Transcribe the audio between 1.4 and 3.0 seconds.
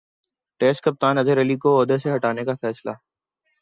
کو عہدہ سےہٹانےکا فیصلہ